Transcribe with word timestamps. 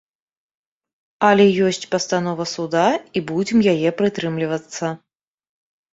Але 1.29 1.45
ёсць 1.67 1.83
пастанова 1.93 2.43
суда, 2.55 2.87
і 3.21 3.25
будзем 3.33 3.59
яе 3.75 3.89
прытрымлівацца. 4.01 4.85